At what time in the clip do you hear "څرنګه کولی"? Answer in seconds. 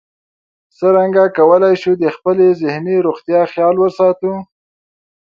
0.77-1.73